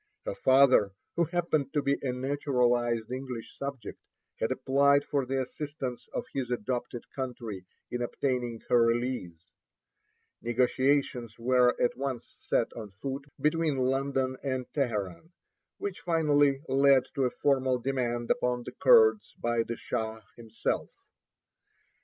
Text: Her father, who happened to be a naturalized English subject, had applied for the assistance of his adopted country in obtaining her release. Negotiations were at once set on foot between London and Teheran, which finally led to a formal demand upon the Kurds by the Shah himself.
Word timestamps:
Her 0.25 0.33
father, 0.33 0.93
who 1.15 1.25
happened 1.25 1.73
to 1.73 1.81
be 1.83 1.99
a 2.01 2.11
naturalized 2.11 3.11
English 3.11 3.55
subject, 3.55 3.99
had 4.37 4.51
applied 4.51 5.05
for 5.05 5.27
the 5.27 5.39
assistance 5.39 6.07
of 6.11 6.25
his 6.33 6.49
adopted 6.49 7.03
country 7.15 7.65
in 7.91 8.01
obtaining 8.01 8.61
her 8.67 8.81
release. 8.83 9.51
Negotiations 10.41 11.37
were 11.37 11.79
at 11.79 11.95
once 11.95 12.39
set 12.41 12.73
on 12.73 12.89
foot 12.89 13.25
between 13.39 13.77
London 13.77 14.37
and 14.41 14.65
Teheran, 14.73 15.33
which 15.77 15.99
finally 16.01 16.63
led 16.67 17.03
to 17.13 17.25
a 17.25 17.29
formal 17.29 17.77
demand 17.77 18.31
upon 18.31 18.63
the 18.63 18.71
Kurds 18.71 19.35
by 19.37 19.61
the 19.61 19.75
Shah 19.77 20.21
himself. 20.35 20.89